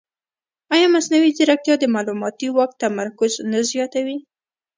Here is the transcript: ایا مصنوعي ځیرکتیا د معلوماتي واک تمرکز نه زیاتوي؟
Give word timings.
ایا 0.73 0.87
مصنوعي 0.95 1.31
ځیرکتیا 1.37 1.75
د 1.79 1.85
معلوماتي 1.93 2.47
واک 2.55 2.71
تمرکز 2.81 3.33
نه 3.51 3.59
زیاتوي؟ 3.69 4.17